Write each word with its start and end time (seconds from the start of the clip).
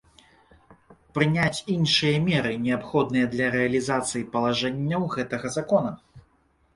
Прыняць 1.17 1.63
iншыя 1.73 2.21
меры, 2.29 2.53
неабходныя 2.67 3.25
для 3.33 3.49
рэалiзацыi 3.57 4.23
палажэнняў 4.37 5.05
гэтага 5.17 5.53
Закона. 5.57 5.93